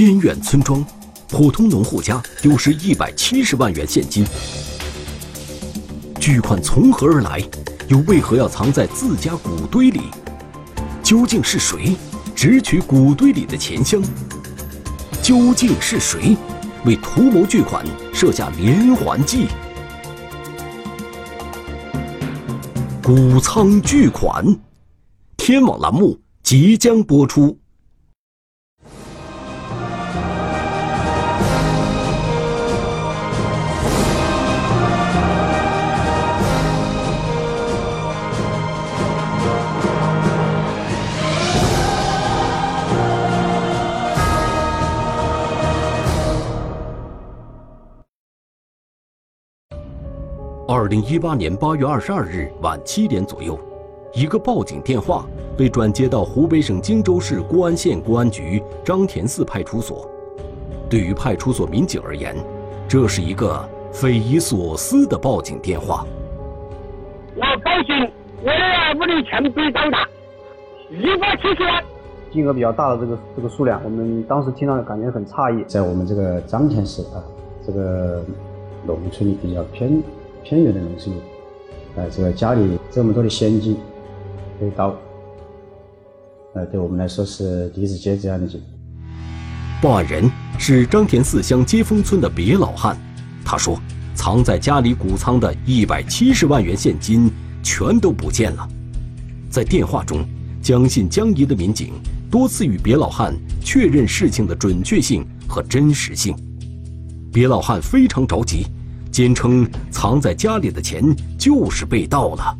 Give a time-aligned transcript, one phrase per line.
[0.00, 0.82] 偏远村庄，
[1.28, 4.24] 普通农户家丢失一百七十万元现金，
[6.18, 7.38] 巨款从何而来？
[7.88, 10.00] 又为何要藏在自家谷堆里？
[11.02, 11.94] 究竟是谁
[12.34, 14.02] 直取谷堆里的钱箱？
[15.20, 16.34] 究竟是谁
[16.86, 19.48] 为图谋巨款设下连环计？
[23.02, 24.46] 谷仓巨款，
[25.36, 27.58] 天网栏目即将播出。
[50.80, 53.60] 二零一八年八月二十二日晚七点左右，
[54.14, 60.10] 一个报警电话被转接到湖北省荆州市固安县公安局张田寺派出所。
[60.88, 62.34] 对于派出所民警而言，
[62.88, 66.06] 这是一个匪夷所思的报警电话。
[67.36, 68.10] 我报警，
[68.42, 69.98] 我的屋里钱被盗了，
[70.88, 71.84] 一百七十万，
[72.32, 75.62] 金额比较大的这个这个数量，我们当时听到感觉很诧异。
[75.64, 77.20] 在我们这个张田市啊，
[77.66, 78.24] 这个
[78.86, 80.02] 农村里比较偏。
[80.42, 81.14] 偏远的农村，
[81.96, 83.76] 呃，这个家里这么多的现金
[84.58, 84.94] 被盗，
[86.54, 88.60] 呃，对我们来说是第一次接这样的警。
[89.82, 92.96] 报案人是张田四乡接风村的别老汉，
[93.44, 93.78] 他说，
[94.14, 97.30] 藏在家里谷仓的一百七十万元现金
[97.62, 98.68] 全都不见了。
[99.50, 100.24] 在电话中，
[100.60, 101.94] 将信将疑的民警
[102.30, 106.36] 多次与别老汉确认事情的准确性和真实性，
[107.32, 108.66] 别老汉非常着急。
[109.10, 111.02] 坚称藏在家里的钱
[111.36, 112.56] 就是被盗了。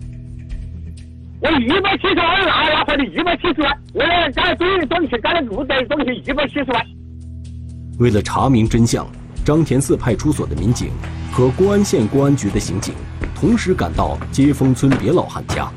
[1.41, 6.87] 我一百七十万拿拿回来一百七十万，我家堆的东西，家里路的东西一百七十万。
[7.99, 9.07] 为了查明真相，
[9.45, 10.91] 张田寺派出所的民警
[11.33, 12.95] 和公安县公安局的刑警
[13.35, 15.71] 同时赶到接风村别老汉家。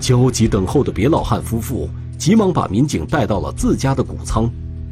[0.00, 4.48] 焦急等候的别老汉夫妇急忙把民警带到了自家的谷仓。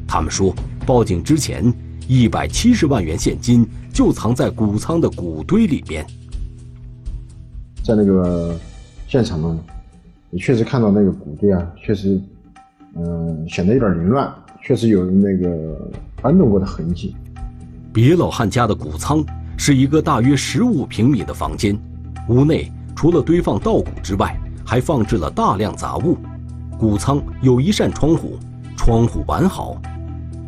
[0.06, 0.54] 他们说，
[0.84, 1.72] 报警之前。
[2.08, 6.06] 一百七十万元现金就藏在谷仓的谷堆里边。
[7.82, 8.56] 在那个
[9.08, 9.58] 现场呢，
[10.30, 12.20] 也确实看到那个谷堆啊，确实，
[12.94, 15.90] 嗯，显得有点凌乱，确实有那个
[16.20, 17.14] 搬动过的痕迹。
[17.92, 19.24] 别老汉家的谷仓
[19.56, 21.78] 是一个大约十五平米的房间，
[22.28, 26.16] 屋内除了堆放稻谷之外，还放置了大量杂物。
[26.78, 28.36] 谷仓有一扇窗户，
[28.76, 29.80] 窗户完好。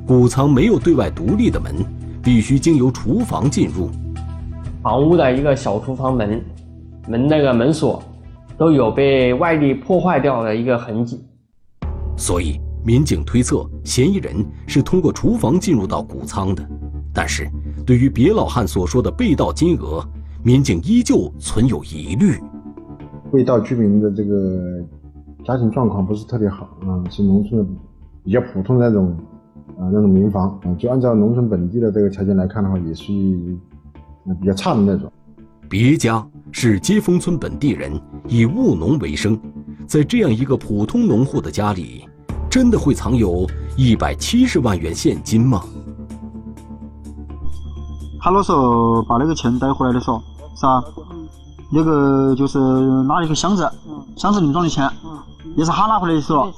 [0.09, 1.85] 谷仓没有对外独立的门，
[2.23, 3.91] 必须经由厨房进入。
[4.83, 6.43] 房屋的一个小厨房门，
[7.07, 8.03] 门那个门锁
[8.57, 11.23] 都有被外力破坏掉的一个痕迹。
[12.17, 16.67] 所以，民警推测嫌疑人是通过厨房进入到谷仓的。
[17.13, 17.47] 但是，
[17.85, 20.03] 对于别老汉所说的被盗金额，
[20.43, 22.41] 民警依旧存有疑虑。
[23.31, 24.83] 被盗居民的这个
[25.45, 27.69] 家庭状况不是特别好啊，是农村的
[28.25, 29.15] 比较普通的那种。
[29.79, 33.13] 啊，那种民房啊，就按照农村本地的这个条件来看的话，也是
[34.41, 35.11] 比较差的那种。
[35.69, 37.93] 别家是接风村本地人，
[38.27, 39.39] 以务农为生，
[39.87, 42.05] 在这样一个普通农户的家里，
[42.51, 43.47] 真的会藏有
[43.77, 45.63] 一百七十万元现金吗？
[48.21, 50.21] 他那时候把那个钱带回来的时候，
[50.57, 50.83] 是吧？
[51.71, 52.59] 那个就是
[53.07, 53.71] 拿一个箱子，
[54.17, 54.89] 箱子里装的钱，
[55.57, 56.53] 也是他拿回来的时候。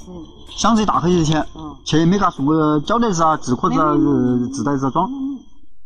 [0.56, 1.42] 箱子一打开就是钱，
[1.86, 3.94] 钱也没给他送个胶带子啊、纸壳子啊、
[4.52, 5.08] 纸袋子装。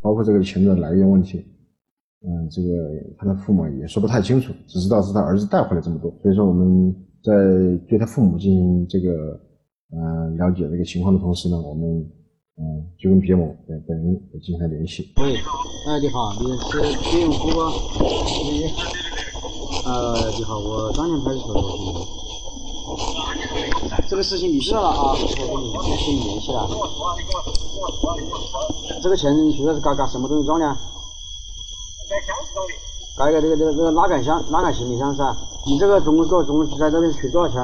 [0.01, 1.37] 包括这个钱的来源问题，
[2.27, 2.67] 嗯，这个
[3.17, 6.11] 他的父母也说不太清楚，只知道是他儿子带回来这么多。
[6.21, 6.93] 所以说我们
[7.23, 7.31] 在
[7.87, 9.09] 对他父母进行这个
[9.93, 11.87] 嗯了解这个情况的同时呢，我们
[12.57, 15.13] 嗯就跟别某本人进行了联系。
[15.21, 16.81] 喂，哎，你好，你是
[17.11, 17.71] 别永福吗？
[18.51, 18.65] 你，
[19.85, 21.53] 呃，你好，我当年派出所。
[24.09, 25.13] 这个事情你知道了啊？
[25.13, 25.85] 我跟你跟
[26.15, 26.67] 你联系了。
[29.03, 30.65] 这个钱主要是搞搞什么东西装的？
[32.09, 32.73] 在箱子装的。
[33.15, 35.37] 搞一个这个这个这个拉杆箱、拉杆行李箱是吧？
[35.67, 37.61] 你这个总共总共在这边取多少钱？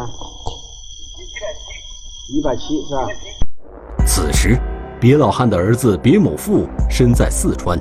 [1.17, 2.37] 一百七。
[2.37, 3.07] 一百七是吧？
[4.05, 4.61] 此时，
[4.99, 7.79] 别老汉的儿子别某富身在四川，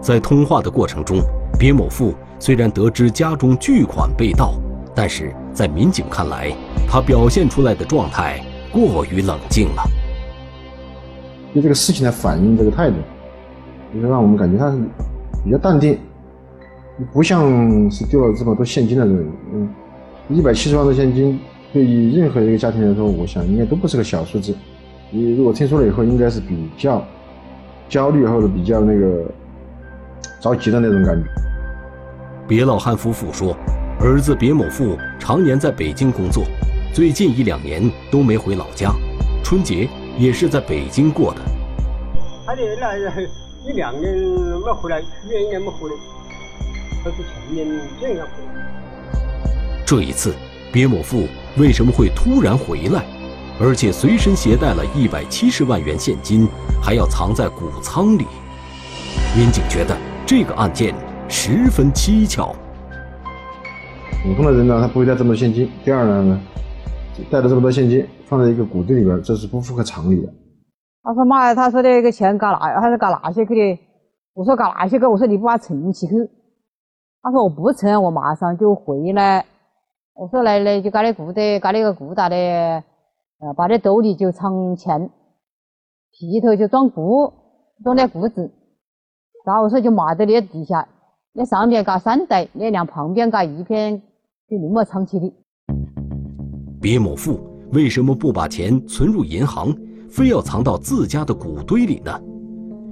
[0.00, 1.20] 在通话的过程中，
[1.58, 4.54] 别某富虽然得知家中巨款被盗。
[4.94, 6.52] 但是在民警看来，
[6.86, 9.82] 他表现出来的状态过于冷静了。
[11.54, 12.96] 对这个事情的反应，这个态度，
[13.94, 14.76] 就是让我们感觉他是
[15.42, 15.98] 比较淡定，
[17.10, 19.26] 不像是丢了这么多现金的人。
[19.54, 19.68] 嗯，
[20.28, 21.38] 一百七十万的现金，
[21.72, 24.54] 对于任何一个家庭来说，我想应该都不是个小数字。
[25.10, 27.02] 你如果听说了以后，应该是比较
[27.88, 29.24] 焦虑或者比较那个
[30.38, 31.51] 着急的那种感觉。
[32.48, 33.56] 别老汉夫妇说，
[34.00, 36.44] 儿子别某富常年在北京工作，
[36.92, 38.92] 最近一两年都没回老家，
[39.44, 41.40] 春节也是在北京过的。
[42.44, 42.96] 他的那
[43.64, 45.94] 一两年没回来，去年一年没回来，
[47.04, 47.66] 他是前年
[48.00, 49.52] 这样回来。
[49.86, 50.34] 这一次，
[50.72, 53.04] 别某富为什么会突然回来，
[53.60, 56.48] 而且随身携带了一百七十万元现金，
[56.82, 58.26] 还要藏在谷仓里？
[59.36, 59.96] 民警觉得
[60.26, 60.92] 这个案件
[61.32, 62.54] 十分蹊跷。
[64.22, 65.68] 普通的人呢，他不会带这么多现金。
[65.82, 66.38] 第二呢，
[67.30, 70.30] 带了这么多现金放在一个谷堆里边，这是不符合常理的。
[71.02, 72.58] 他说妈呀，他说的那个钱搞哪？
[72.78, 73.80] 他说搞哪些去的？
[74.34, 75.06] 我说搞哪些去？
[75.06, 76.14] 我说你不把它存起去。
[77.22, 79.46] 他说我不存，我马上就回来。
[80.12, 85.10] 我说来来就搞那谷的，搞那个谷大的，呃，把那兜里就藏钱，
[86.12, 87.32] 皮头就装谷，
[87.82, 88.52] 装点谷子。
[89.46, 90.86] 然后我说就码在那底下，
[91.34, 93.98] 那上面搞三代，那两旁边搞一片，
[94.50, 95.32] 就那么藏起的。
[96.78, 97.40] 别某富
[97.72, 99.74] 为什么不把钱存入银行？
[100.10, 102.20] 非要藏到自家的谷堆里呢？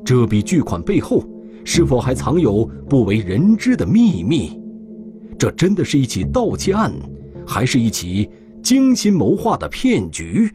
[0.02, 1.22] 这笔巨款背后
[1.66, 4.58] 是否还藏有不为人知的秘密？
[5.38, 6.90] 这真的是一起盗窃案，
[7.46, 8.30] 还是一起
[8.62, 10.50] 精心谋划的骗局？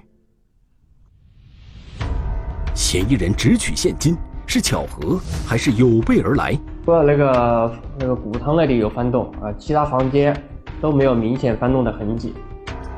[2.73, 4.17] 嫌疑人只取现金
[4.47, 6.59] 是巧合还是有备而来？
[6.85, 10.39] 除了那个那个谷仓那里有翻动啊，其他房间
[10.79, 12.31] 都没有明显翻动的痕迹。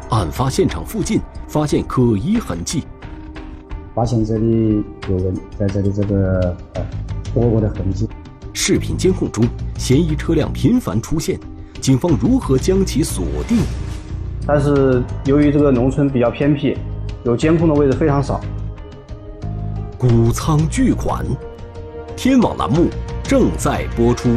[0.10, 2.84] 案发现场附近发现可疑痕迹。
[3.95, 6.86] 发现这里有人在这里这个呃
[7.34, 8.10] 躲过的痕迹。
[8.54, 9.45] 视频监控中，
[9.78, 11.39] 嫌疑车辆频繁出现，
[11.80, 13.57] 警方如何将其锁定？
[14.45, 16.78] 但是由于这个农村比较偏僻，
[17.24, 18.42] 有监控的位置非常少。
[19.98, 21.25] 谷仓巨款，
[22.18, 22.88] 天网栏目
[23.27, 24.29] 正在播出。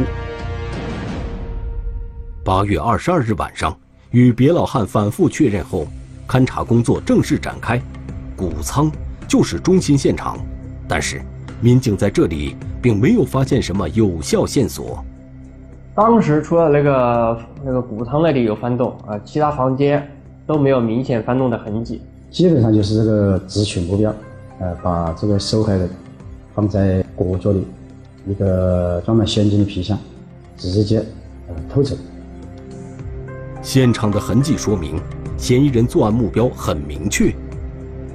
[2.43, 3.73] 八月二十二日晚上，
[4.09, 5.87] 与别老汉反复确认后，
[6.27, 7.81] 勘查工作正式展开。
[8.35, 8.91] 谷仓。
[9.29, 10.37] 就是中心现场，
[10.89, 11.21] 但是
[11.61, 15.01] 民警在这里并没有发现什么有效线索。
[15.95, 20.05] 当时除了那个那个谷仓那里有翻动啊，其他房间
[20.45, 22.01] 都没有明显翻动的痕迹。
[22.29, 24.13] 基本上就是这个直取目标，
[24.59, 25.89] 呃，把这个受害人
[26.53, 27.65] 放在裹脚里
[28.27, 29.97] 一个装满现金的皮箱，
[30.57, 30.99] 直接
[31.47, 31.95] 呃偷走。
[33.61, 34.99] 现场的痕迹说明，
[35.37, 37.33] 嫌疑人作案目标很明确。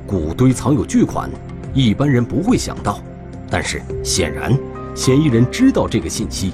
[0.07, 1.29] 谷堆藏有巨款，
[1.75, 3.01] 一般人不会想到，
[3.51, 4.57] 但是显然，
[4.95, 6.53] 嫌疑人知道这个信息。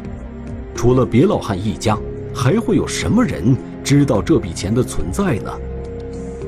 [0.74, 1.98] 除了别老汉一家，
[2.34, 5.52] 还会有什么人知道这笔钱的存在呢？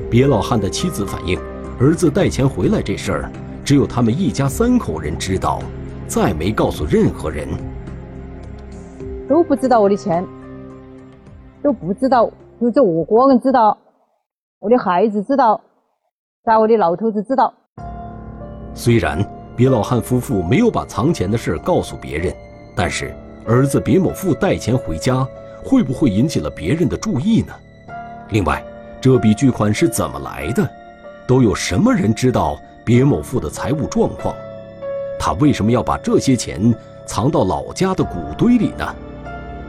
[0.09, 1.39] 别老汉的妻子反映，
[1.79, 3.31] 儿子带钱回来这事儿，
[3.63, 5.61] 只有他们一家三口人知道，
[6.07, 7.47] 再没告诉任何人。
[9.27, 10.25] 都不知道我的钱，
[11.63, 12.29] 都不知道，
[12.61, 13.77] 就这我个人知道，
[14.59, 15.59] 我的孩子知道。
[16.45, 17.51] 在我的老头子知道。
[18.75, 19.17] 虽然
[19.55, 22.31] 别老汉夫妇没有把藏钱的事告诉别人，
[22.75, 23.15] 但是
[23.47, 25.27] 儿子别某富带钱回家，
[25.63, 27.53] 会不会引起了别人的注意呢？
[28.29, 28.63] 另外，
[29.01, 30.69] 这笔巨款是怎么来的？
[31.25, 34.35] 都有什么人知道别某富的财务状况？
[35.19, 36.73] 他为什么要把这些钱
[37.05, 38.95] 藏到老家的谷堆里呢？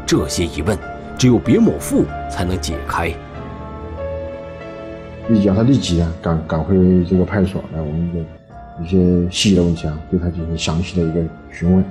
[0.06, 0.78] 这些疑问，
[1.18, 3.12] 只有别某富才能解开。
[5.28, 8.20] 立即让他立即啊赶赶回这个派出所来，我们的
[8.84, 11.84] 一些细节的问题啊，对他进行详细的一个询问。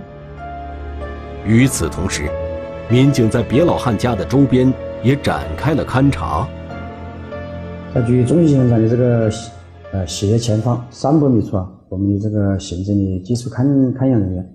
[1.45, 2.29] 与此同时，
[2.87, 6.47] 民警在别老汉家的周边也展开了勘查。
[7.93, 9.29] 在距中心现场的这个
[9.91, 14.45] 呃斜前方三百米处啊，我们的这个刑侦的技术勘勘验人员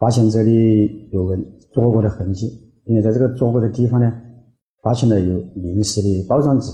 [0.00, 2.50] 发现这里有人坐过的痕迹，
[2.82, 4.10] 并且在这个坐过的地方呢，
[4.82, 6.72] 发现了有临时的包装纸。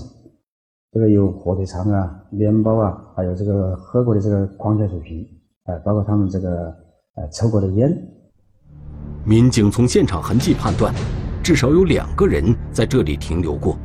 [0.93, 5.27] 这个有火腿肠啊、面包啊，还有这个喝过的这个矿泉水瓶，
[5.65, 6.73] 哎，包括他们这个
[7.15, 7.93] 呃抽过的烟。
[9.25, 10.93] 民警从现场痕迹判断，
[11.43, 13.77] 至少有两个人在这里停留过。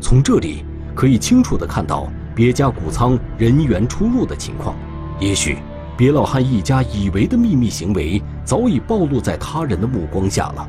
[0.00, 0.62] 从这里
[0.94, 4.76] 可以清楚地看到别家谷仓人员出入的情况。
[5.20, 5.58] 也许
[5.98, 10.66] 别老汉一家以为的秘密行为，早已暴露在他人的目光下了。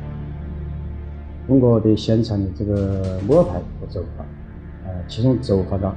[1.46, 4.26] 通过对现场的这个摸排和走访。
[4.84, 5.94] 呃其中走访到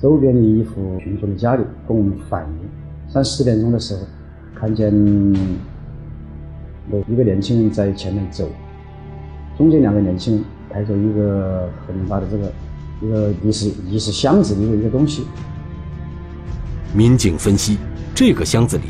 [0.00, 2.68] 周边的一户群众的家里，跟我们反映，
[3.08, 4.02] 三四点钟的时候，
[4.54, 4.92] 看见
[6.92, 8.48] 有一个年轻人在前面走，
[9.56, 12.52] 中间两个年轻人抬着一个很大的这个
[13.02, 15.24] 一个疑似疑似箱子的一个一个东西，
[16.96, 17.76] 民警分析，
[18.14, 18.84] 这个箱子里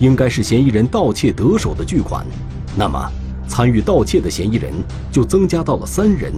[0.00, 2.26] 应该是嫌疑人盗窃得手的巨款，
[2.76, 2.98] 那么
[3.46, 4.72] 参与盗窃的嫌疑人
[5.12, 6.32] 就增加到了三人。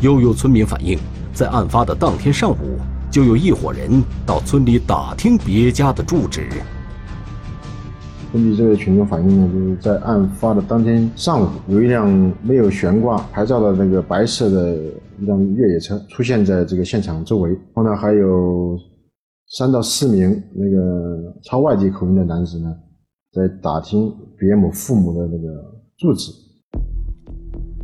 [0.00, 0.98] 又有村民反映，
[1.32, 2.80] 在案发的当天上午，
[3.12, 6.48] 就有一伙人到村里打听别家的住址。
[8.32, 12.10] 根据这个群众反映呢，就是在案发的当天上午，有一辆
[12.42, 14.74] 没有悬挂牌照的那个白色的
[15.20, 18.76] 一辆越野车出现在这个现场周围，后呢还有
[19.56, 22.74] 三到四名那个超外地口音的男子呢，
[23.32, 25.48] 在打听别某父母的那个
[25.96, 26.32] 住址。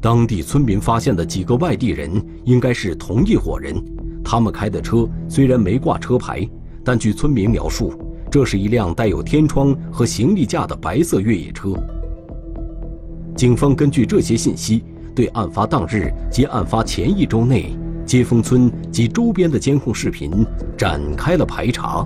[0.03, 2.11] 当地村民发现的几个外地人
[2.45, 3.77] 应该是同一伙人，
[4.25, 6.45] 他们开的车虽然没挂车牌，
[6.85, 7.93] 但据村民描述。
[8.29, 11.73] 这是一辆带有天窗和行李架的白色越野车。
[13.37, 14.83] 警方根据这些信息，
[15.15, 17.77] 对案发当日及案发前一周内
[18.11, 20.45] 接风村及周边的监控视频
[20.77, 22.05] 展开了排查。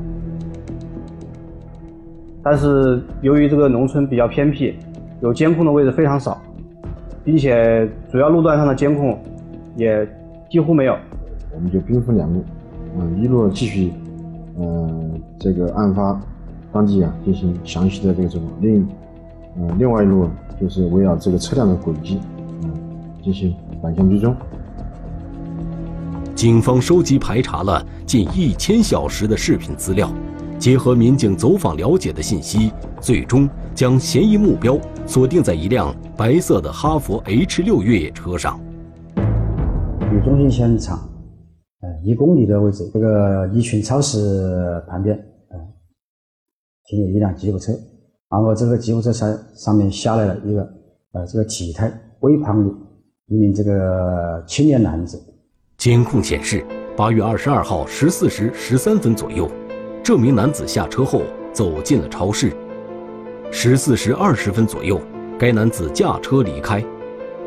[2.43, 4.75] 但是由于这个农村比较偏僻，
[5.23, 6.39] 有监控的位置非常少，
[7.25, 9.19] 并且主要路段上的监控
[9.77, 10.07] 也
[10.51, 10.95] 几乎没有，
[11.55, 12.45] 我们就兵分两路，
[12.99, 13.91] 嗯，一路继续。
[14.59, 16.21] 嗯，这个案发
[16.71, 18.51] 当地啊，进行详细的这个走访。
[18.61, 18.87] 另，
[19.57, 20.29] 呃，另外一路
[20.61, 22.21] 就是围绕这个车辆的轨迹，
[22.63, 22.71] 嗯，
[23.23, 24.37] 进行反向追踪。
[26.35, 30.13] 警方收集排查了近一千小时的视频资料，
[30.59, 34.77] 结合民警走访了解的信息，最终将嫌疑目标
[35.07, 38.59] 锁定在一辆白色的哈佛 H 六越野车上。
[39.17, 40.99] 与中心现场。
[41.83, 45.17] 呃一公里的位置，这个一群超市旁边，
[45.51, 45.59] 呃，
[46.87, 47.73] 停有一辆吉普车，
[48.29, 50.63] 然后这个吉普车上上面下来了一个，
[51.13, 52.75] 呃，这个体态微胖的
[53.27, 55.17] 一名这个青年男子。
[55.85, 56.65] 监控显示，
[56.97, 59.47] 八月二十二号十四时十三分左右，
[60.03, 61.21] 这名男子下车后
[61.53, 62.51] 走进了超市。
[63.51, 64.99] 十四时二十分左右，
[65.39, 66.83] 该男子驾车离开。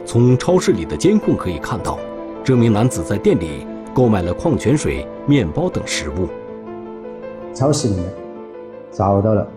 [0.06, 1.98] 从超市里的监控可以看到，
[2.44, 3.66] 这名男子在店里。
[3.92, 6.28] 购买了矿泉水、面包等食物。
[7.56, 8.06] 超市里面
[8.92, 9.48] 找到了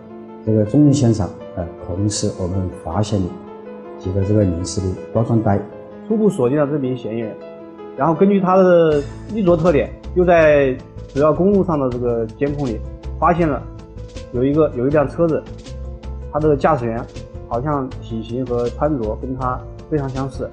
[0.46, 3.26] 这个中心现场，呃，同时我们发现了
[3.98, 5.60] 几个这个临时的包装袋，
[6.08, 7.36] 初步锁定了这名嫌疑人。
[8.00, 10.74] 然后根据他的衣着特点，又在
[11.12, 12.80] 主要公路上的这个监控里
[13.18, 13.62] 发现了
[14.32, 15.42] 有一个有一辆车子，
[16.32, 17.04] 他的驾驶员
[17.46, 20.48] 好像体型和穿着跟他非常相似。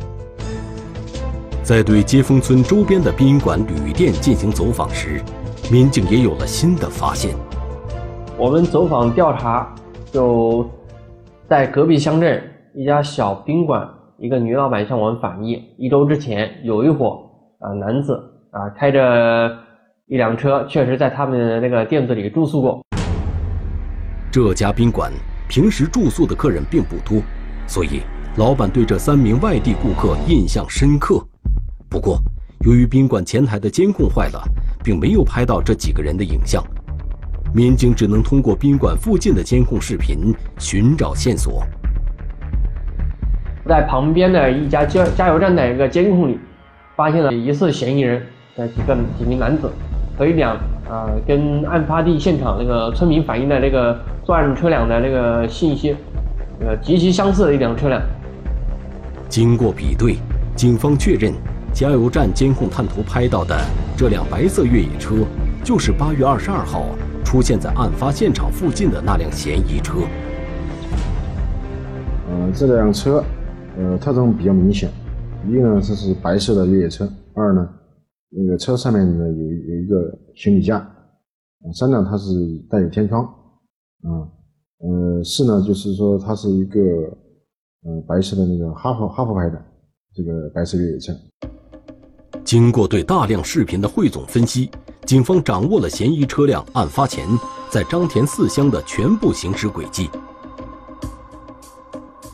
[1.63, 5.21] 在对接风村周边的宾馆、旅店进行走访时，
[5.71, 7.33] 民警也有了新的发现。
[8.37, 9.73] 我们走访调查，
[10.11, 10.69] 就
[11.47, 13.87] 在隔壁乡镇一家小宾馆，
[14.17, 17.23] 一个女老板向我们反映，一周之前有一伙
[17.59, 18.13] 啊男子
[18.51, 19.57] 啊开着
[20.05, 22.81] 一辆车，确实在他们的那个店子里住宿过。
[24.31, 25.11] 这家宾馆
[25.49, 27.19] 平时住宿的客人并不多，
[27.65, 28.01] 所以
[28.37, 31.19] 老板对这三名外地顾客印象深刻。
[31.89, 32.19] 不过，
[32.65, 34.39] 由于宾馆前台的监控坏了，
[34.83, 36.63] 并没有拍到这几个人的影像，
[37.55, 41.63] 民警只能通过宾馆附近的监控视频寻找线索。
[43.65, 46.39] 在旁边的一家加加油站的一个监控里，
[46.97, 48.19] 发现了疑似嫌疑人
[48.55, 49.69] 的几个几名男子
[50.17, 50.57] 和一辆
[50.89, 55.95] 啊跟案发地现场那个村民反映的那个作案车辆的那个信息，
[56.59, 58.01] 呃极其相似的一辆车辆。
[59.29, 60.17] 经过比对，
[60.55, 61.31] 警方确认。
[61.71, 63.55] 加油站监控探头拍到的
[63.95, 65.13] 这辆白色越野车，
[65.63, 66.87] 就是八月二十二号
[67.23, 69.99] 出现在案发现场附近的那辆嫌疑车。
[72.27, 73.23] 呃，这辆车，
[73.77, 74.89] 呃，特征比较明显。
[75.49, 77.69] 一呢，这是白色的越野车；二呢，
[78.29, 80.79] 那个车上面呢有有一个行李架；
[81.73, 82.33] 三呢，它是
[82.69, 84.27] 带有天窗；啊，
[84.79, 89.61] 呃，四呢，就是说它是一个呃白色的那个哈佛哈佛牌的
[90.13, 91.13] 这个白色越野车。
[92.43, 94.69] 经过对大量视频的汇总分析，
[95.05, 97.27] 警方掌握了嫌疑车辆案发前
[97.69, 100.09] 在张田四乡的全部行驶轨迹。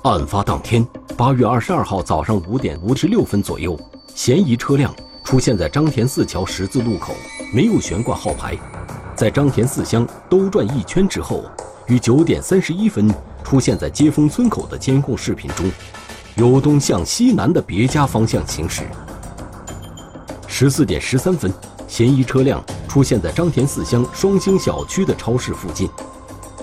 [0.04, 3.80] 案发当天，八月二十二号早上五点五十六分左右，
[4.14, 4.94] 嫌疑车辆
[5.24, 7.16] 出现在张田四桥十字路口，
[7.54, 8.58] 没有悬挂号牌，
[9.16, 11.46] 在张田四乡兜转一圈之后，
[11.88, 13.10] 于九点三十一分
[13.46, 15.72] 出现在接风村口的监控视频中，
[16.36, 18.82] 由东向西南的别家方向行驶。
[20.48, 21.50] 十四点十三分，
[21.88, 25.90] 嫌疑车辆出现在张田四乡双星小区的超市附近。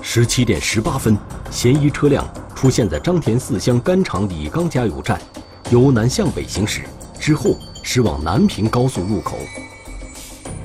[0.02, 1.16] 十七点十八分，
[1.50, 2.22] 嫌疑车辆
[2.60, 5.18] 出现在张田四乡甘厂李刚加油站，
[5.70, 6.82] 由南向北行驶，
[7.18, 9.38] 之后驶往南平高速入口。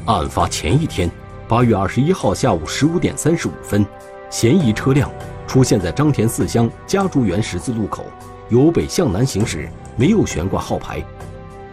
[0.05, 1.09] 案发前一天，
[1.47, 3.85] 八月二十一号下午十五点三十五分，
[4.29, 5.09] 嫌疑车辆
[5.47, 8.03] 出现在张田四乡家竹园十字路口，
[8.49, 11.01] 由北向南行驶，没有悬挂号牌，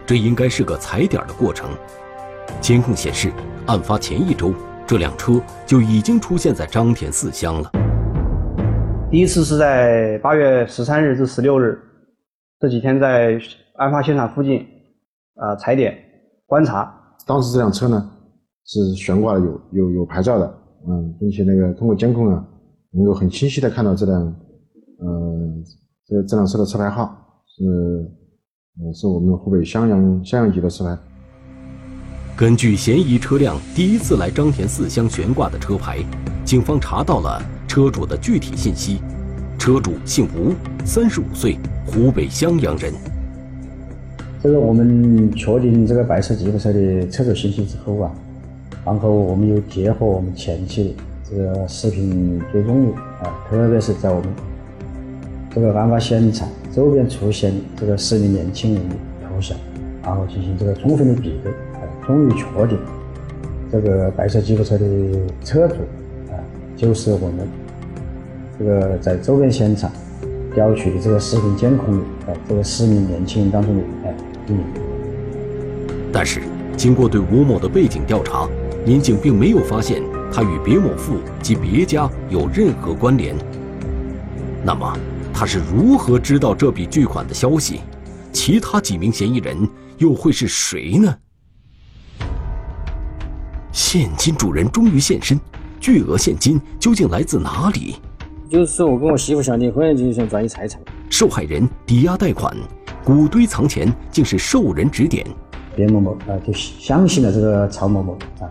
[0.05, 1.69] 这应该是个踩点的过程。
[2.61, 3.29] 监控显示，
[3.65, 4.53] 案发前一周，
[4.87, 7.69] 这辆车就已经出现在张田四乡了。
[9.13, 11.79] 第一次是在八月十三日至十六日，
[12.59, 13.39] 这几天在
[13.75, 14.65] 案发现场附近
[15.35, 15.95] 啊踩点
[16.47, 16.91] 观察。
[17.27, 18.09] 当时这辆车呢？
[18.65, 20.51] 是悬挂的有有有牌照的，
[20.87, 22.43] 嗯，并且那个通过监控呢，
[22.89, 25.63] 能够很清晰的看到这辆，嗯，
[26.07, 27.15] 这这辆车的车牌号
[27.45, 27.63] 是，
[28.83, 30.97] 呃，是我们湖北襄阳襄阳籍的车牌。
[32.35, 35.99] 根据嫌疑车辆第一次来张田四乡悬挂的车牌，
[36.43, 37.39] 警方查到了
[37.73, 38.99] 车主的具体信息，
[39.57, 40.53] 车主姓吴，
[40.85, 42.93] 三十五岁，湖北襄阳人。
[44.43, 48.11] 这个我们确定这个白色吉普车的车主信息之后啊。
[48.85, 50.95] 然后我们又结合我们前期
[51.27, 52.91] 这个视频追踪率
[53.23, 54.29] 啊，特别是在我们
[55.49, 58.95] 这个案发现场周边出现这个十名年轻人的
[59.27, 59.57] 头像，
[60.03, 62.77] 然后进行这个充分的比对，啊，终于确定
[63.71, 64.85] 这个白色吉普车的
[65.43, 65.73] 车主
[66.31, 66.37] 啊，
[66.77, 67.47] 就是我们
[68.57, 69.91] 这个在周边现场
[70.53, 74.15] 调取的这个视频监控里啊，这个四名年轻人当中的哎
[74.47, 74.63] 一名。
[76.11, 76.41] 但是
[76.77, 78.47] 经过对吴某的背景调查。
[78.85, 83.33] 民警并没有发现他与别某富及别家有任何关联。
[84.61, 84.93] 那么，
[85.33, 87.79] 他是如何知道这笔巨款的消息？
[88.33, 89.57] 其他几名嫌疑人
[89.99, 91.17] 又会是谁呢？
[93.71, 95.39] 现金主人终于现身，
[95.79, 97.95] 巨额现金究竟来自哪里？
[98.53, 100.79] 就是说我跟我媳妇想离婚，就是想转移财产。
[101.09, 102.55] 受害人抵押贷款，
[103.03, 105.25] 谷堆藏钱，竟是受人指点。
[105.75, 108.45] 别某某啊，就相信了这个曹某某啊。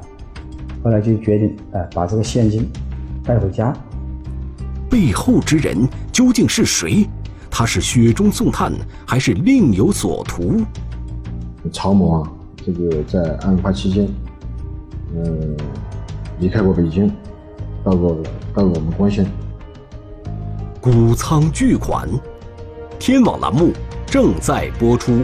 [0.83, 2.68] 后来就决定，啊，把这个现金
[3.22, 3.72] 带回家。
[4.90, 7.09] 背后之人究竟是谁？
[7.48, 8.72] 他是雪中送炭，
[9.07, 10.62] 还是另有所图？
[11.72, 12.33] 曹某啊，
[12.66, 14.09] 这个在案发期间，
[15.14, 15.31] 呃，
[16.40, 17.09] 离开过北京，
[17.85, 18.20] 到过
[18.53, 19.24] 到过我们光县。
[20.83, 22.09] 谷仓巨款，
[22.99, 23.71] 天网栏目
[24.05, 25.23] 正在播出。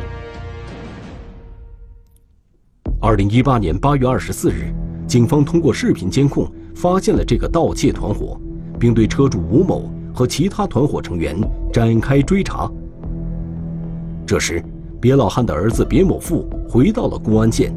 [3.00, 4.72] 二零一八年八月二十四日。
[5.08, 8.40] 警方通过视频监控发现了这个盗窃团伙，
[8.78, 11.36] 并对车主吴某和其他团伙成员
[11.72, 12.70] 展开追查。
[14.24, 14.62] 这时，
[15.00, 17.74] 别老汉的儿子别某富回到了公安县，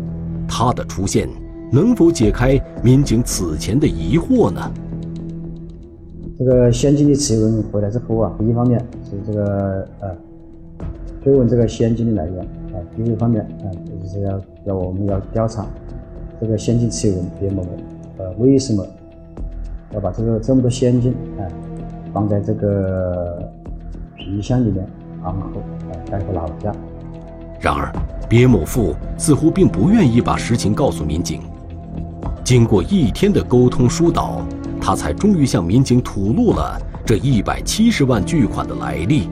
[0.48, 1.28] 他的出现
[1.72, 4.72] 能否解开民警此前的疑惑呢？
[6.44, 10.10] 这个现金的持有人回来之后啊，一方面是这个呃
[11.24, 13.70] 追问这个现金的来源啊，另一方面啊
[14.02, 15.68] 就是要要我们要调查。
[16.40, 17.70] 这个现金持有人别某某，
[18.18, 18.84] 呃，为什么
[19.94, 21.46] 要把这个这么多现金啊
[22.12, 23.48] 放在这个
[24.16, 24.84] 皮箱里面，
[25.24, 26.74] 然后啊带回老家？
[27.60, 27.94] 然而，
[28.28, 31.42] 别某富似乎并不愿意把实情告诉民警。
[32.44, 34.42] 经过一天的沟通疏导，
[34.82, 39.30] 他才终于向民警吐露了这一百七十万巨款的来历。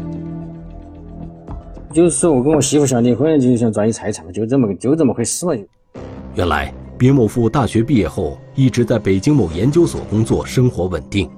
[1.91, 5.53] 就是说我跟我媳妇想离婚，就想转移财产就这么就这么回事嘛。
[6.35, 6.73] 原来。
[6.99, 11.31] 别某富大学毕业后一直在北京某研究所工作，生活稳定。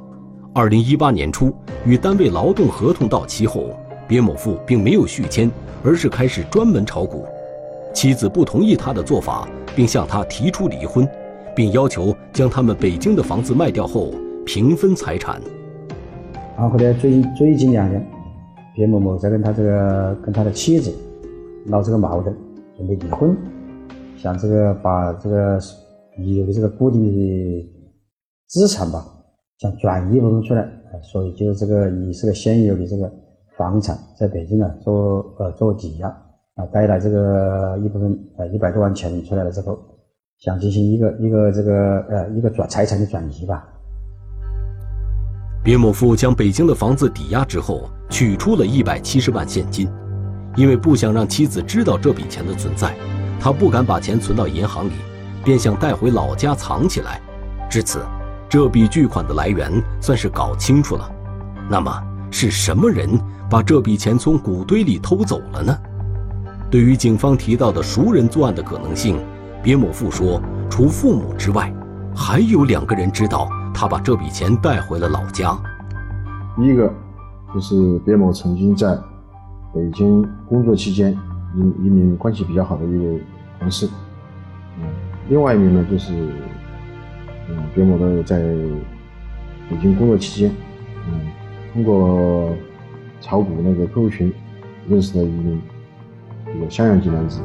[0.55, 1.53] 二零一八年初，
[1.85, 3.69] 与单位劳动合同到期后，
[4.07, 5.51] 别某富并没有续签，
[5.83, 7.27] 而是开始专门炒股。
[7.93, 11.07] 妻子不同意他的做法，并向他提出离婚，
[11.55, 14.11] 并要求将他们北京的房子卖掉后
[14.45, 15.41] 平分财产。
[16.57, 18.05] 然后呢，最近最近两年，
[18.75, 20.93] 别某某在跟他这个跟他的妻子
[21.65, 22.35] 闹这个矛盾，
[22.77, 23.35] 准备离婚。
[24.17, 25.59] 想这个把这个
[26.17, 27.69] 遗留的这个固定的
[28.47, 29.03] 资产吧，
[29.57, 30.67] 想转移一部分出来，
[31.01, 33.11] 所以就是这个以这个现有的这个
[33.57, 36.07] 房产在北京呢做呃做抵押
[36.55, 39.79] 啊，带来这个一部分呃一百多万钱出来了之后，
[40.43, 43.63] 想进行一个一个这个呃一个转财产的转移吧。
[45.63, 49.87] 别某富将北京的房子抵押之后，取出了一百七十万现金，
[50.55, 52.95] 因为不想让妻子知道这笔钱的存在。
[53.39, 54.93] 他不敢把钱存到银行里，
[55.45, 57.21] 便想带回老家藏起来。
[57.69, 57.99] 至此，
[58.49, 61.07] 这笔巨款的来源算是搞清楚了。
[61.69, 61.91] 那么，
[62.31, 63.07] 是什么人
[63.47, 65.77] 把这笔钱从谷堆里偷走了呢？
[66.71, 69.19] 对于警方提到的熟人作案的可能性，
[69.63, 71.71] 别某富说，除父母之外，
[72.15, 75.57] 还有两个人知道他把这笔钱带回了老家。
[76.55, 76.91] 第一个
[77.53, 78.95] 就是别某曾经在
[79.73, 81.17] 北京工作期间。
[81.53, 83.21] 一一名关系比较好的一位
[83.59, 83.85] 同事，
[84.79, 84.87] 嗯，
[85.27, 86.13] 另外一名呢就是，
[87.49, 88.39] 嗯，别某的在
[89.69, 90.49] 北京工作期间，
[91.09, 91.27] 嗯，
[91.73, 92.55] 通过
[93.19, 94.33] 炒股那个 QQ 群
[94.87, 95.61] 认识了一名
[96.45, 97.41] 这个襄阳籍男子。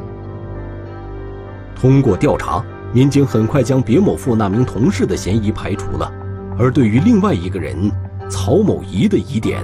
[1.79, 6.11] 通过调查，民警很快将别某富那名同事的嫌疑排除了，
[6.57, 7.91] 而对于另外一个人
[8.27, 9.63] 曹某仪的疑点，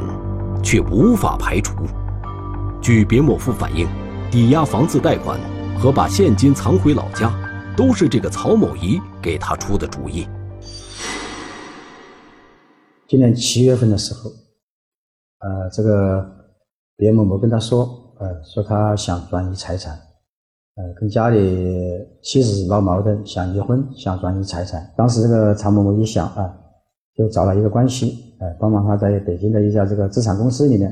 [0.64, 1.74] 却无法排除。
[2.80, 3.88] 据别某富反映，
[4.30, 5.40] 抵押房子贷款
[5.80, 7.34] 和把现金藏回老家，
[7.76, 10.28] 都是这个曹某仪给他出的主意。
[13.08, 14.30] 今年七月份的时候，
[15.40, 16.24] 呃，这个
[16.96, 19.98] 别某某跟他说，呃，说他想转移财产，
[20.76, 24.84] 呃，跟家里妻子闹矛盾，想离婚，想转移财产。
[24.98, 26.52] 当时这个曹某某一想啊，
[27.16, 30.90] 就找了一个关系，呃，帮忙他在北京的一家这个资产公司里面，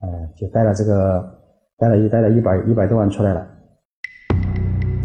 [0.00, 1.24] 呃，就贷了这个
[1.78, 3.46] 贷了一贷了一百一百多万出来了。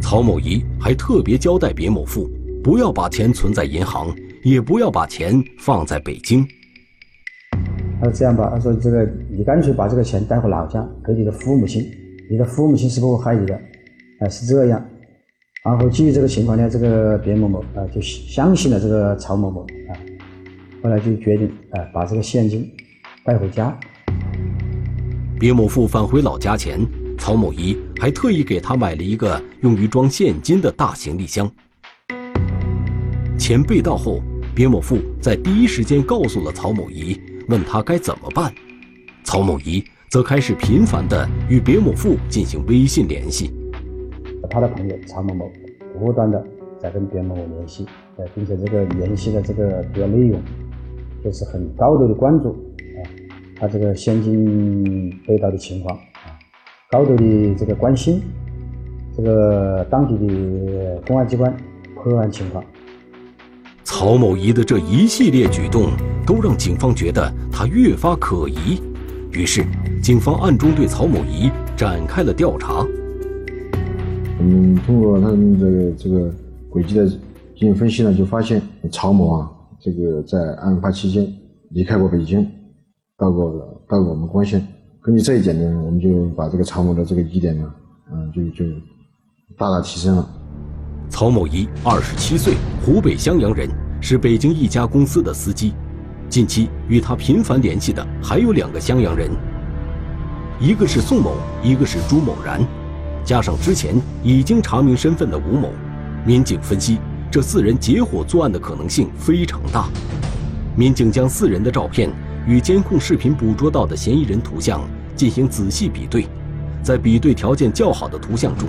[0.02, 2.30] 曹某仪还特别交代别某富，
[2.64, 4.08] 不要把钱存在银行。
[4.46, 6.48] 也不要把钱放在北京。
[8.00, 11.84] 他说：“这样吧，他说这个你干脆把这个钱带回老家给你的父母亲，
[12.32, 13.60] 你的父母亲是不会害你的。”
[14.20, 14.84] 啊，是这样。
[15.64, 19.92] 然后基于这个情况呢，这个别某某啊就相信了这个曹某某啊，
[20.82, 22.70] 后来就决定啊把这个现金
[23.26, 23.78] 带回家。
[25.40, 26.86] 别某富返回老家前，
[27.18, 31.50] 曹某仪还特意给他买了一个用于装现金的大行李箱。
[33.38, 34.22] 钱被盗后，
[34.54, 38.54] 别某富在第一时间告诉了曹某仪，问他该怎么办。
[39.24, 43.52] 曹某仪则开始频繁地与别某富进行微信联系。
[44.50, 45.52] 他的朋友曹某某
[45.98, 46.44] 不断地
[46.80, 47.86] 在跟别某某联系，
[48.18, 50.40] 呃，并且这个联系的这个主要内容
[51.24, 53.00] 就是很高度的关注啊，
[53.56, 56.34] 他这个现金被盗的情况啊，
[56.90, 58.22] 高度的这个关心
[59.16, 61.56] 这个当地的公安机关
[61.96, 62.64] 破案情况。
[63.84, 65.90] 曹某仪的这一系列举动，
[66.26, 68.82] 都让警方觉得他越发可疑。
[69.32, 69.66] 于是，
[70.02, 72.86] 警方暗中对曹某仪展开了调查。
[74.40, 76.34] 我们通过他们这个这个
[76.70, 77.20] 轨迹的进
[77.58, 81.28] 行分析呢，就发现曹某啊，这个在案发期间
[81.72, 82.50] 离开过北京，
[83.18, 83.52] 到过
[83.88, 84.66] 到过我们光县。
[85.02, 87.70] 根据这一点呢，我们就把这个曹某的这个疑点呢，
[88.14, 88.66] 嗯，就就
[89.58, 90.30] 大大提升了。
[91.10, 92.54] 曹某仪，二十七岁，
[92.86, 95.74] 湖北襄阳人，是北京一家公司的司机。
[96.30, 99.30] 近期与他频繁联系的还有两个襄阳人，
[100.62, 102.62] 一个是宋某，一个是朱某然，
[103.30, 105.72] 加上之前已经查明身份的吴某，
[106.26, 106.98] 民警分析
[107.30, 109.88] 这四人结伙作案的可能性非常大。
[110.76, 112.12] 民警将四人的照片
[112.48, 114.82] 与监控视频捕捉到的嫌疑人图像
[115.16, 116.28] 进行仔细比对，
[116.82, 118.68] 在比对条件较好的图像中。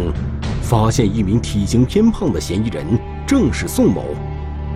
[0.61, 2.85] 发现一名体型偏胖的嫌疑人，
[3.27, 4.14] 正是宋某。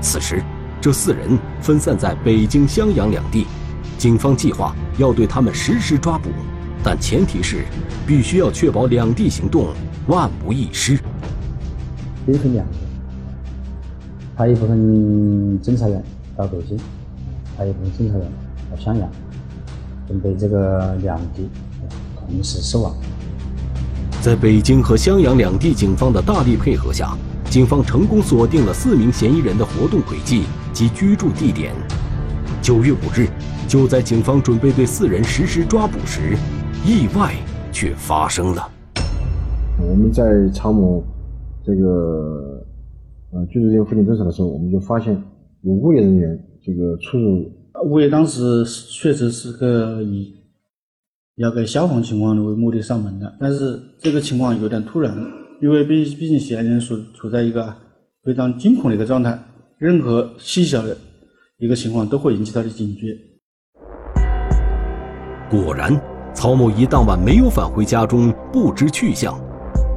[0.00, 0.42] 此时，
[0.80, 3.46] 这四人分散在北京、襄阳两地，
[3.98, 6.30] 警方计划要对他们实施抓捕，
[6.86, 7.64] 但前提是
[8.06, 9.68] 必须要确保两地行动
[10.06, 10.98] 万无一失。
[12.26, 12.72] 兵分两路，
[14.36, 14.78] 派一部分
[15.62, 16.04] 侦查员
[16.36, 16.78] 到北京，
[17.56, 18.28] 派一部分侦查员
[18.70, 19.08] 到襄阳，
[20.06, 21.48] 准备这个两地
[22.14, 22.94] 同时收网。
[24.20, 27.16] 在北京和襄阳两地警方的大力配合下，
[27.48, 31.74] 警方成功锁定了四名嫌疑人的活动轨迹及居住地点。
[32.60, 33.28] 九月五日，
[33.68, 36.36] 就在警方准备对四人实施抓捕时，
[36.86, 37.34] 意外
[37.72, 38.70] 却发生了。
[39.80, 41.02] 我们在常某
[41.64, 42.62] 这个
[43.32, 45.14] 呃居住地附近蹲守的时候，我们就发现
[45.62, 47.50] 有物业人员这个出入。
[47.86, 50.34] 物业当时确实是个以。
[51.36, 55.12] 要给消防情况为目的上门的，但是这个情况有点突然，
[55.60, 57.74] 因为毕毕竟嫌疑人处处在一个
[58.22, 59.36] 非常惊恐的一个状态，
[59.78, 60.96] 任何细小的
[61.58, 63.18] 一个情况都会引起他的警觉。
[65.50, 66.00] 果然，
[66.34, 69.38] 曹某仪当晚没有返回家中，不知去向。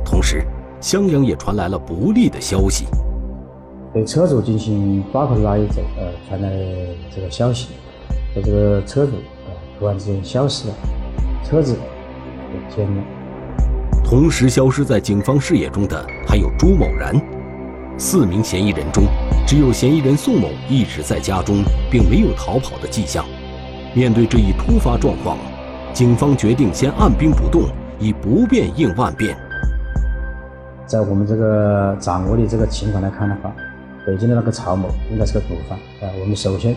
[0.05, 0.45] 同时，
[0.79, 2.85] 襄阳也传来了不利的消息，
[3.93, 6.49] 对车主进行抓捕的那一周，呃，传来
[7.13, 7.69] 这个消息，
[8.33, 9.13] 说这个车主
[9.47, 10.73] 呃突然之间消失了。
[11.43, 13.03] 车子不见了。
[14.03, 17.19] 同时消失在警方视野中的还有朱某然。
[17.97, 19.05] 四名嫌疑人中，
[19.47, 23.25] 只有嫌疑人宋某一直在家中，并没有逃跑的迹象。
[23.95, 25.35] 面对这一突发状况，
[25.93, 27.63] 警方决定先按兵不动，
[27.99, 29.35] 以不变应万变。
[30.85, 33.51] 在我们这个掌握的这个情况来看的话，
[34.05, 36.13] 北京的那个曹某应该是个主犯啊。
[36.21, 36.75] 我们首先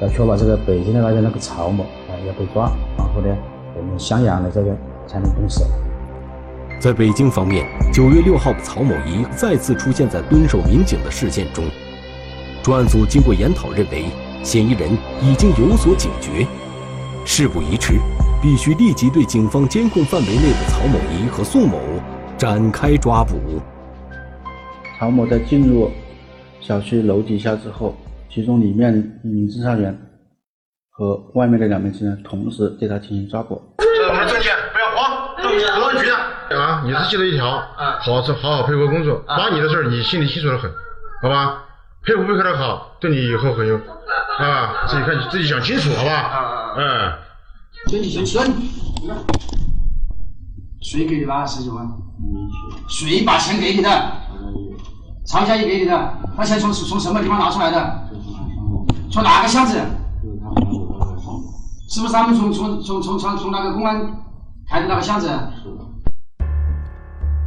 [0.00, 3.36] 要确保这个北京的那个那个曹某啊要被抓，然后呢？
[3.76, 5.64] 我们襄阳的这个才能动手。
[6.80, 11.64] 在北京方面，九月六号，曹某仪再次出现在蹲守民警的视线中。
[12.60, 14.06] 专案组经过研讨，认为
[14.42, 14.90] 嫌疑人
[15.22, 16.44] 已经有所警觉，
[17.24, 17.94] 事不宜迟，
[18.40, 21.80] 必须立即对警方监控范围内的曹某仪和宋某
[22.36, 23.60] 展开抓捕。
[24.98, 25.90] 曹某在进入
[26.60, 27.96] 小区楼底下之后，
[28.30, 29.96] 其中里面一名侦查员
[30.90, 33.60] 和外面的两名侦查员同时对他进行抓捕。
[33.78, 36.16] 这是我们的证件，不要慌，公安局的。
[36.56, 37.50] 啊，你是记得一条，
[38.00, 40.70] 好好好好配合工作，把你的事儿你心里清楚的很，
[41.22, 41.64] 好吧？
[42.04, 43.74] 配不配合的好，对你以后很有，
[44.38, 46.74] 啊，自己看自己想清楚，好吧？
[46.78, 47.12] 嗯。
[47.86, 48.52] 先你先生，
[50.82, 51.46] 谁给的吧？
[51.46, 51.88] 十几万。
[52.88, 54.12] 谁把钱给你的？
[55.24, 56.14] 曹佳怡给你的。
[56.36, 58.08] 他钱从从什么地方拿出来的？
[59.10, 59.80] 从哪个箱子？
[61.88, 63.98] 是不是他们从从从从从从那个公安
[64.68, 65.30] 开的那个箱子？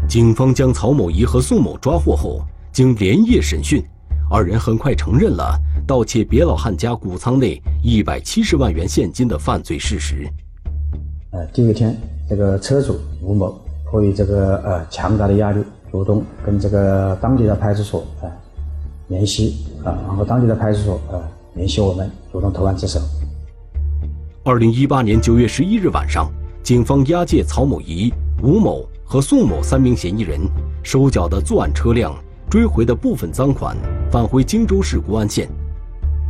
[0.08, 2.42] 警方将曹某仪和宋某抓获后，
[2.72, 3.84] 经连夜审讯，
[4.32, 5.56] 二人很快承认了
[5.88, 10.28] 盗窃别老汉家谷仓内一百七十万元现金的犯罪事实。
[11.32, 11.96] 呃，第二天，
[12.30, 18.30] 这个车主吴某迫于这个呃强大的压力，主动跟这个当地的派出所啊
[19.08, 21.22] 联系啊，然后当地的派出所啊
[21.56, 23.00] 联系我们，主动投案自首。
[24.44, 26.32] 二零一八年九月十一日晚上，
[26.64, 28.86] 警方押解曹某仪、吴某。
[29.04, 30.40] 和宋某三名嫌疑人
[30.84, 32.16] 收缴的作案车辆、
[32.50, 33.76] 追回的部分赃款
[34.10, 35.50] 返回荆州市公安县，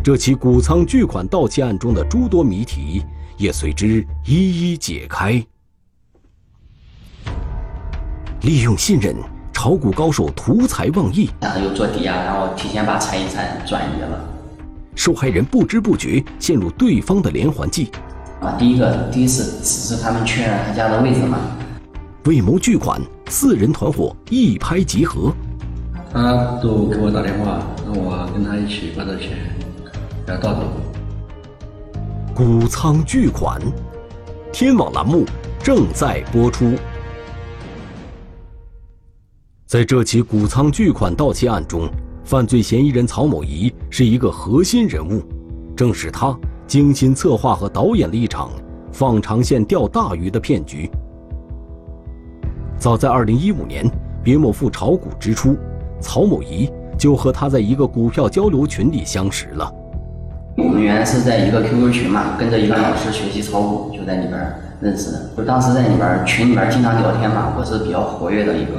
[0.03, 3.03] 这起谷仓巨款盗窃案中的诸多谜题
[3.37, 5.33] 也随之一一解开。
[8.41, 9.15] 利用信任，
[9.53, 14.27] 炒股高手图财忘义，然后又做抵押，然后提前把财产转移了。
[14.95, 17.91] 受害人不知不觉陷入对方的连环计。
[18.39, 21.37] 啊，第一个，第一次只是他们确认他家的位置嘛。
[22.25, 25.31] 为谋巨款，四人团伙一拍即合。
[26.11, 29.37] 他都给我打电话，让我跟他一起把这钱
[30.31, 30.61] 给他盗走。
[32.33, 33.59] 谷仓巨款，
[34.53, 35.25] 天网栏目
[35.61, 36.73] 正在播出。
[39.65, 41.89] 在这起谷仓巨款盗窃案中，
[42.23, 45.21] 犯罪嫌疑人曹某仪是一个核心人物，
[45.75, 48.51] 正是他精心策划和导演了一场
[48.91, 50.89] 放长线钓大鱼的骗局。
[52.77, 53.85] 早在二零一五年，
[54.23, 55.55] 别某富炒股之初，
[55.99, 59.71] 曹某仪就和他在一个股票交流群里相识了。
[60.57, 64.39] 我们原来是在一个 QQ 群嘛，跟着一个老师学习炒股，就在里边
[64.81, 65.29] 认识的。
[65.37, 68.73] 就当时在里边群里边经常聊天嘛，我是比较活跃的一个。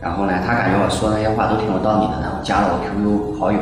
[0.00, 3.58] 然后呢，他感觉我说那些话都挺有道理的，然后加了我 QQ 好友。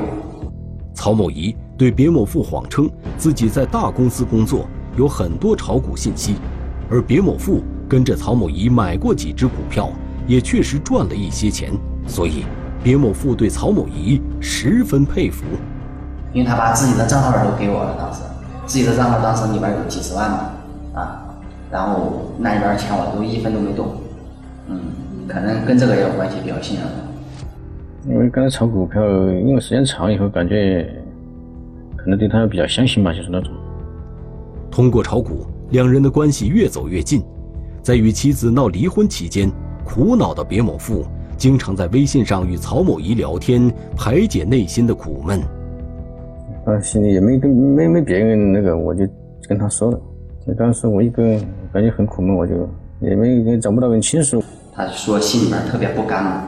[0.94, 6.36] 曹某仪对别某富谎称自己在大公司工作，有很多炒股信息，
[6.90, 7.62] 而别某富。
[7.88, 9.90] 跟着曹某仪买过几只股票，
[10.24, 11.72] 也确实赚了一些钱，
[12.06, 12.44] 所以
[12.84, 15.44] 别某富对曹某仪十分佩服。
[16.32, 18.20] 因为他把自己的账号都给我了，当时
[18.66, 20.50] 自己的账号当时里边有几十万嘛，
[20.94, 21.22] 啊，
[21.70, 23.88] 然后那里边钱我都一分都没动，
[24.68, 24.80] 嗯，
[25.26, 26.86] 可能跟这个也有关系，比较信任
[28.08, 30.88] 因为刚才炒股票，因为时间长以后，感觉
[31.96, 33.52] 可能对他比较相信吧，就是那种。
[34.70, 37.22] 通过炒股，两人的关系越走越近。
[37.82, 39.50] 在与妻子闹离婚期间，
[39.84, 41.04] 苦恼的别某富
[41.36, 45.42] 经常在微信上与曹某仪聊天，排解内心的苦闷。
[46.64, 49.06] 啊，心里也没跟没没别人那个，我就
[49.48, 49.98] 跟他说了。
[50.58, 51.22] 当时我一个
[51.72, 52.68] 感觉很苦闷，我就
[53.00, 54.42] 也没也找不到人倾诉。
[54.74, 56.44] 他说心里面特别不甘嘛，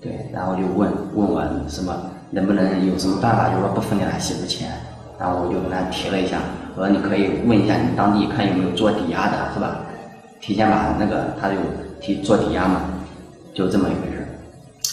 [0.00, 1.94] 对，然后就问问我什么
[2.30, 4.70] 能不能有什么办法，就说不分给他媳妇钱。
[5.18, 6.38] 然后我就跟他提了一下，
[6.74, 9.82] 我说你可以问一下你当地看有没有做抵押的，是吧？
[10.40, 11.56] 提前把那个，他就
[12.00, 12.80] 提做抵押嘛，
[13.52, 14.26] 就这么一回事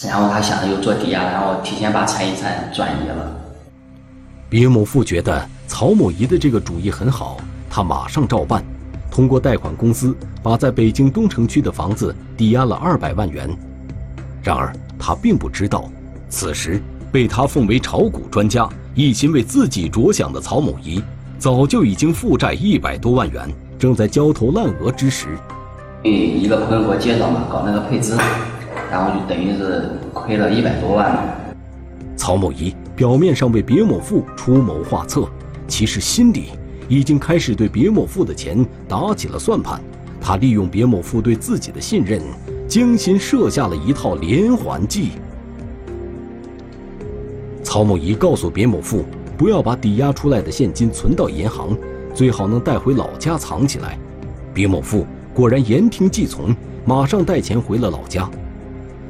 [0.06, 3.34] 然后他想着又做抵押，然后提前把财产转移了。
[4.50, 7.36] 别某富觉得曹某仪的这个主意很好，
[7.68, 8.64] 他马上照办，
[9.10, 13.46] 通过贷款公司把在北京东城区的房子抵押了二百万元。
[14.42, 15.90] 然而他并不知道，
[16.30, 16.80] 此时
[17.12, 21.02] 被他奉为炒股专家、一心为自己着想的曹某仪，
[21.38, 23.46] 早就已经负债一百多万元。
[23.78, 25.28] 正在焦头烂额之时，
[26.02, 28.16] 一个朋友给我介绍嘛，搞那个配资，
[28.90, 31.22] 然后就等于是亏了一百多万嘛。
[32.16, 35.24] 曹某仪表面上为别某富出谋划策，
[35.68, 36.46] 其实心里
[36.88, 39.80] 已经开始对别某富的钱打起了算盘。
[40.20, 42.20] 他利用别某富对自己的信任，
[42.66, 45.12] 精心设下了一套连环计。
[47.62, 49.04] 曹某仪告诉别某富，
[49.36, 51.78] 不要把抵押出来的现金存到银行。
[52.12, 53.96] 最好能带回老家藏起来。
[54.52, 56.52] 别某富果然言听计从，
[56.84, 58.28] 马上带钱回了老家。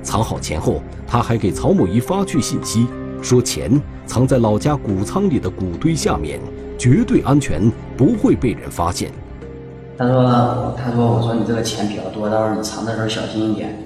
[0.02, 2.86] 藏好钱后，他还给曹某仪发去信息，
[3.22, 6.40] 说钱藏在老家谷仓里的谷堆下面，
[6.78, 9.10] 绝对安全，不会被人发现。
[9.98, 13.76] 他说：“他说我说你这个钱比较多，到时候你藏的时候小心一点。”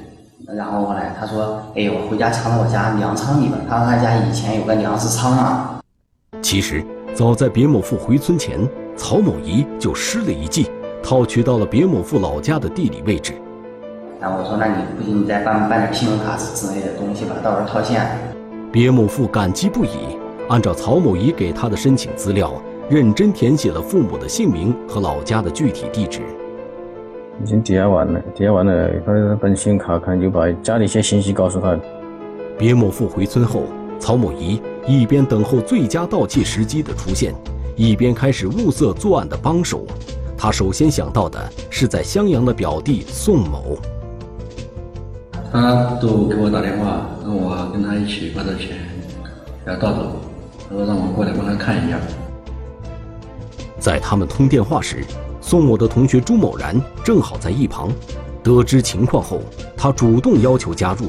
[0.54, 3.58] 然后后来他说：“哎，我回家藏到我家粮仓里边。
[3.68, 5.80] 他说他家以前有个粮食仓啊。”
[6.42, 8.60] 其实早在别某富回村前，
[8.94, 10.70] 曹某仪就施了一计，
[11.02, 13.32] 套取到了别某富老家的地理位置。
[14.20, 18.06] 然后我说：“那你不行，你再办办点信用卡之类的东西吧，到时候套现。”
[18.72, 20.16] 别某富感激不已，
[20.48, 22.50] 按照曹某仪给他的申请资料。
[22.88, 26.20] 认真填写了父母的姓名和老家的具体地址。
[27.42, 31.78] 已经抵押完了，抵押完了，他办信用卡，可能就把家里一些信息告诉他。
[32.58, 33.62] 别某富回村后，
[33.98, 37.34] 曹某仪一边等候最佳盗窃时机的出现，
[37.76, 39.86] 一边开始物色作案的帮手。
[40.36, 41.38] 他首先想到的
[41.70, 43.76] 是在襄阳的表弟宋某。
[45.52, 48.78] 他都给我打电话，让我跟他一起把这钱
[49.66, 50.16] 给他盗走，
[50.66, 51.98] 他说让我过来帮他看一下。
[53.78, 55.04] 在他们通电话时，
[55.42, 57.92] 宋某的同学朱某然正好在一旁。
[58.42, 59.40] 得知情况后，
[59.76, 61.06] 他主动要求加入。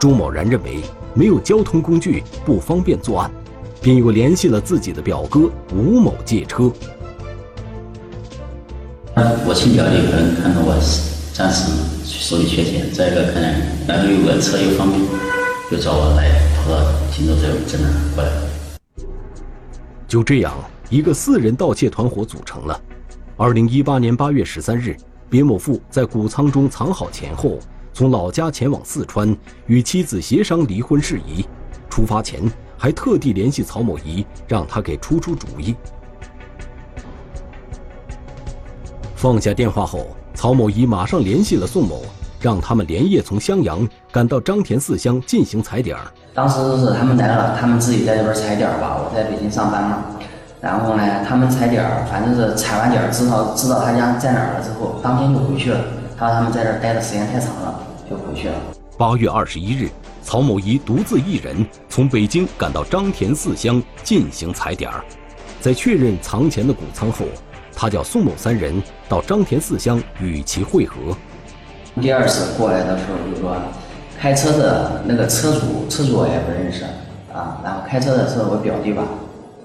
[0.00, 0.80] 朱某然认为
[1.12, 3.30] 没有交通工具不方便作案，
[3.82, 6.72] 便又联系了自己的表哥吴某借车。
[9.14, 10.74] 我亲表弟可能看到我
[11.32, 11.70] 暂时
[12.18, 15.00] 手里缺钱，再一个可能那里有个车又方便，
[15.70, 18.30] 就找我来跑到荆州这边真的过来。
[20.08, 20.52] 就这样。
[20.88, 22.80] 一个四人盗窃团伙组成了。
[23.36, 24.96] 二零一八年八月十三日，
[25.28, 27.58] 别某富在谷仓中藏好钱后，
[27.92, 31.44] 从老家前往四川，与妻子协商离婚事宜。
[31.90, 32.40] 出发前
[32.78, 35.74] 还特地联系曹某仪，让他给出出主意。
[39.16, 42.02] 放下电话后，曹某仪马上联系了宋某，
[42.40, 45.96] 让他们连夜从襄阳赶到张田四乡进行踩点。
[46.34, 50.04] 当时是他们来了，他们自己在这边踩点吧，我在北京上班嘛。
[50.60, 55.80] 然后呢，他们踩点儿，反正是踩完点儿，知道知道他家在哪儿了之后，当天就回去了。
[56.18, 58.54] 他说他们在这儿待的时间太长了，就回去了。
[58.98, 59.88] 八月二十一日，
[60.22, 65.02] 曹某仪独自一人从北京赶到张田四乡进行踩点儿，
[65.60, 67.24] 在确认藏钱的谷仓后，
[67.76, 70.96] 他叫宋某三人到张田四乡与其会合。
[72.00, 73.56] 第二次过来的时候，就说
[74.18, 76.84] 开车的那个车主，车主我也不认识
[77.32, 79.04] 啊，然后开车的是我表弟吧，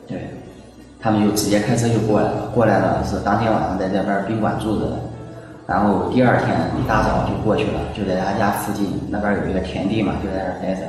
[0.08, 0.30] 对。
[1.04, 5.00] 他们就直接开车就过来了，过来了是当天晚上在这边宾馆住着的，
[5.66, 10.88] 然后第二天一大早就过去了，就在他家附近那边有一个田地嘛，就在那儿待着。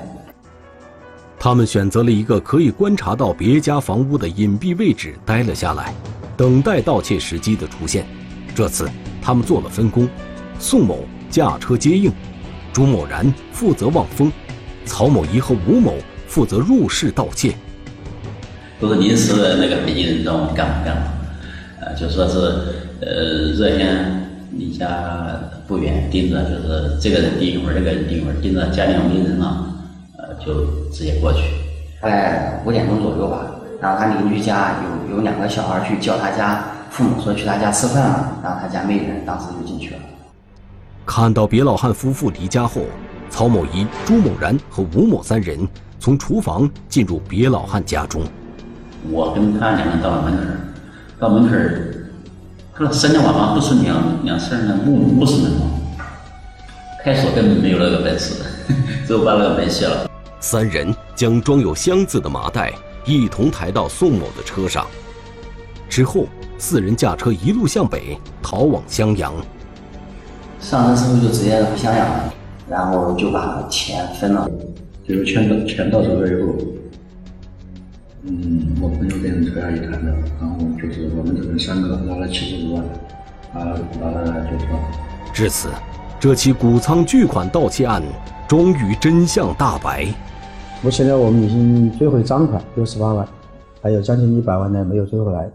[1.39, 5.95] 他们选择了一个可以观察到别家房屋的隐蔽位置待了下来，
[6.43, 8.05] 等待盗窃时机的出现。
[8.53, 8.91] 这次
[9.23, 10.09] 他们做了分工，
[10.59, 12.11] 宋某驾车接应，
[12.73, 14.33] 朱某然负责望风，
[14.85, 15.95] 曹某仪和吴某
[16.27, 17.55] 负责入室盗窃。
[18.81, 21.03] 都是临时的那个北京人让我们干嘛干嘛，
[21.81, 22.37] 呃，就说是
[23.01, 29.73] 呃热天离家不远，盯着就是这个人盯一会儿，那个人盯一会儿，盯着家里没人了，
[30.19, 31.39] 呃，就直接过去。
[32.01, 33.47] 大概五点钟左右吧，
[33.83, 34.77] 然后他邻居家
[35.11, 40.01] 有有两个小孩去叫他家父母说去他家吃饭了，然后他家没人，当时就进去了。
[41.05, 42.83] 看到别老汉夫妇离家后，
[43.29, 45.67] 曹某仪、朱某然和吴某三人
[45.99, 48.23] 从厨房进入别老汉家中。
[49.11, 50.43] 我跟他两个人到了门口
[51.19, 51.57] 到门口
[52.73, 55.67] 他说三天晚上不是两两扇的木木式门吗？
[57.05, 58.45] 开锁根本没有那个本事，
[59.05, 60.09] 只有把那个门卸了。
[60.39, 62.73] 三人将装有箱子的麻袋
[63.05, 64.87] 一同抬到宋某的车上，
[65.89, 69.33] 之后四人驾车一路向北逃往襄阳。
[70.61, 72.35] 上车之后就直接回襄阳了，
[72.69, 74.49] 然后就把钱分了，
[75.07, 76.55] 就是钱到钱到手了以后。
[78.25, 82.85] 嗯，我朋友跟车阿姨谈的，然后就是我们这边三个拿了七十多万，
[83.55, 84.67] 啊，拿了就车。
[85.33, 85.71] 至此，
[86.21, 88.01] 这起谷仓巨款盗窃案
[88.47, 90.07] 终于真相大白。
[90.85, 93.25] 目前呢，我们已经追回赃款六十八万，
[93.81, 95.49] 还有将近一百万呢没有追回来。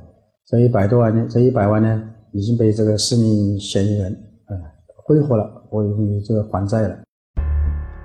[0.45, 2.01] 这一百多万呢，这一百万呢
[2.32, 4.11] 已经被这个四名嫌疑人
[4.45, 4.55] 啊
[4.95, 6.97] 挥霍了，我用于这个还债了。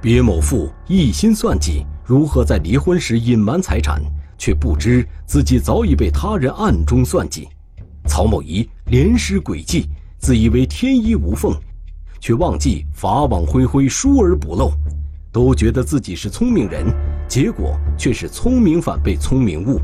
[0.00, 4.02] 别某富一心算计如何在离婚时隐瞒财产。
[4.38, 7.46] 却不知自己早已被他人暗中算计，
[8.08, 9.86] 曹某仪连施诡计，
[10.18, 11.54] 自以为天衣无缝，
[12.18, 14.72] 却忘记法网恢恢，疏而不漏，
[15.32, 16.84] 都觉得自己是聪明人，
[17.26, 19.80] 结果却是聪明反被聪明误。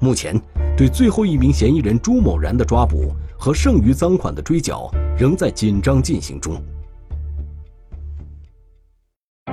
[0.00, 0.36] 目前，
[0.76, 6.60] 对最后一名嫌疑人朱某然的抓捕和剩余赃款的追缴仍在紧张进行中。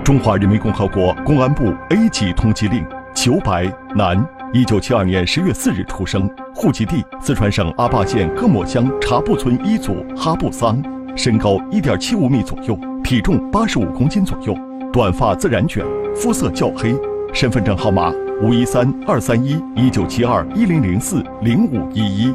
[0.03, 2.84] 中华人民共和国公安部 A 级通缉令。
[3.13, 10.82] 裘白，男，一九七二年十月四日出生，户籍地四川省阿坝县各莫乡茶布村一组哈布桑，
[11.15, 14.55] 身高一点七五米左右，体重八十五公斤左右，
[14.94, 16.94] 短发自然卷，肤色较黑，
[17.34, 18.12] 身份证号码
[18.44, 22.34] 五一三二三一一九七二一零零四零五一一。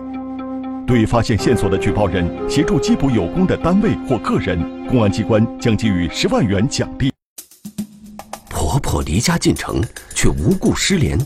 [0.86, 7.12] 对发现线索的举报人协助缉捕有功的单位或个人，公安机关将给予十万元奖励。
[8.48, 9.82] 婆婆离家进城，
[10.14, 11.18] 却无故失联。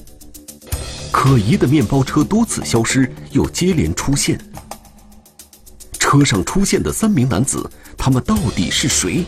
[1.13, 4.37] 可疑的面包车多次消失，又接连出现。
[5.93, 9.25] 车上出现的三名男子，他们到底是谁？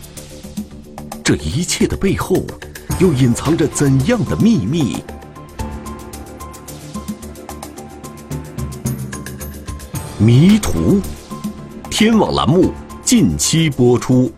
[1.25, 2.45] 这一切的背后，
[2.99, 4.97] 又隐藏着怎样的秘密？
[10.19, 11.01] 迷途，
[11.89, 12.73] 天网栏目
[13.05, 14.33] 近期播出。